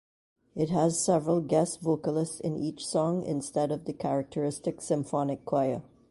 It 0.55 0.71
has 0.71 0.99
several 0.99 1.41
guest 1.41 1.79
vocalists 1.79 2.39
in 2.39 2.57
each 2.57 2.87
song 2.87 3.21
instead 3.23 3.71
of 3.71 3.85
the 3.85 3.93
characteristic 3.93 4.81
symphonic 4.81 5.45
choir. 5.45 5.83